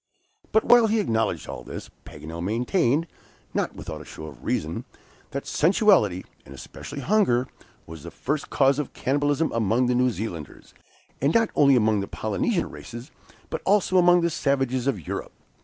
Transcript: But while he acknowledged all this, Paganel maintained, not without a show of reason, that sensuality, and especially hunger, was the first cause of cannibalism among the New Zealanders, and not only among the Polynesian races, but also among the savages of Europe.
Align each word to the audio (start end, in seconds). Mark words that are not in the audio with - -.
But 0.51 0.63
while 0.63 0.87
he 0.87 0.99
acknowledged 0.99 1.47
all 1.47 1.63
this, 1.63 1.91
Paganel 2.05 2.41
maintained, 2.41 3.05
not 3.53 3.75
without 3.75 4.01
a 4.01 4.03
show 4.03 4.23
of 4.25 4.43
reason, 4.43 4.83
that 5.29 5.45
sensuality, 5.45 6.23
and 6.43 6.55
especially 6.55 7.01
hunger, 7.01 7.47
was 7.85 8.01
the 8.01 8.09
first 8.09 8.49
cause 8.49 8.79
of 8.79 8.93
cannibalism 8.93 9.51
among 9.51 9.85
the 9.85 9.93
New 9.93 10.09
Zealanders, 10.09 10.73
and 11.21 11.35
not 11.35 11.51
only 11.55 11.75
among 11.75 11.99
the 11.99 12.07
Polynesian 12.07 12.71
races, 12.71 13.11
but 13.51 13.61
also 13.63 13.99
among 13.99 14.21
the 14.21 14.31
savages 14.31 14.87
of 14.87 15.05
Europe. 15.07 15.33